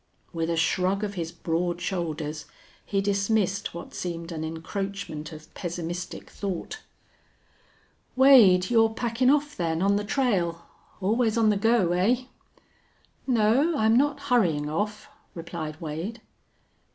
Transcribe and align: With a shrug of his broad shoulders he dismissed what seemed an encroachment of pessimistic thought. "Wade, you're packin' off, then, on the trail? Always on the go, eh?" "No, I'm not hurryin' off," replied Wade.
With 0.33 0.49
a 0.49 0.55
shrug 0.57 1.03
of 1.03 1.13
his 1.13 1.31
broad 1.31 1.79
shoulders 1.79 2.45
he 2.83 3.01
dismissed 3.01 3.75
what 3.75 3.93
seemed 3.93 4.31
an 4.31 4.43
encroachment 4.43 5.31
of 5.31 5.53
pessimistic 5.53 6.27
thought. 6.27 6.79
"Wade, 8.15 8.71
you're 8.71 8.89
packin' 8.89 9.29
off, 9.29 9.55
then, 9.55 9.79
on 9.79 9.97
the 9.97 10.03
trail? 10.03 10.65
Always 11.01 11.37
on 11.37 11.49
the 11.51 11.55
go, 11.57 11.91
eh?" 11.91 12.23
"No, 13.27 13.77
I'm 13.77 13.95
not 13.95 14.21
hurryin' 14.31 14.71
off," 14.71 15.07
replied 15.35 15.79
Wade. 15.79 16.19